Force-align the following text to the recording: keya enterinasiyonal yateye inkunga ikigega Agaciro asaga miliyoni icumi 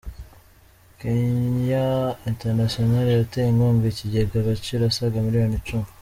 keya 0.99 1.87
enterinasiyonal 2.27 3.07
yateye 3.19 3.47
inkunga 3.49 3.85
ikigega 3.93 4.35
Agaciro 4.39 4.83
asaga 4.85 5.25
miliyoni 5.25 5.55
icumi 5.59 5.89